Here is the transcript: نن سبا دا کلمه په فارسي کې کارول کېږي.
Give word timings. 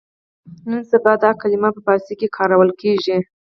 نن 0.69 0.81
سبا 0.91 1.13
دا 1.23 1.31
کلمه 1.41 1.69
په 1.75 1.79
فارسي 1.85 2.13
کې 2.19 2.33
کارول 2.37 2.69
کېږي. 2.81 3.17